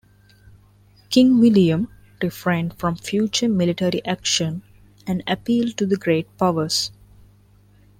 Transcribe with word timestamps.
King 1.11 1.39
William 1.39 1.87
refrained 2.23 2.73
from 2.79 2.95
future 2.95 3.47
military 3.47 4.03
action 4.03 4.63
and 5.05 5.21
appealed 5.27 5.77
to 5.77 5.85
the 5.85 5.95
Great 5.95 6.25
Powers. 6.39 6.91